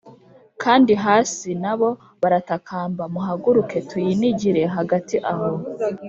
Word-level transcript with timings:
kandi 0.63 0.93
hasi 1.03 1.49
nabo 1.63 1.89
baratakamba, 2.21 3.03
muhaguruke 3.13 3.77
tuyinigire 3.89 4.63
hagati 4.75 5.15
aho 5.31 5.49